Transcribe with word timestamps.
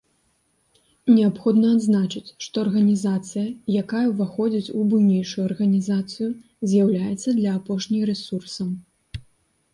Неабходна 1.15 1.67
адзначыць, 1.79 2.33
што 2.45 2.55
арганізацыя, 2.67 3.43
якая 3.83 4.01
ўваходзіць 4.13 4.73
у 4.81 4.87
буйнейшую 4.95 5.43
арганізацыю, 5.51 6.29
з'яўляецца 6.75 7.29
для 7.39 7.51
апошняй 7.61 8.03
рэсурсам. 8.15 8.69